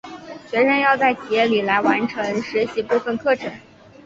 [0.49, 3.51] 学生要在企业里来完成实习部分课程。